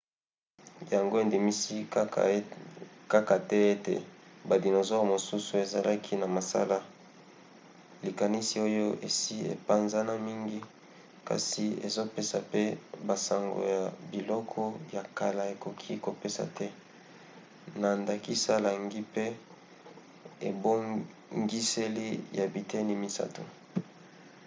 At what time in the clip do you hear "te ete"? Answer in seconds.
3.49-3.95